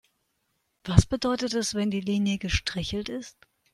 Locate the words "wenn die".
1.75-2.01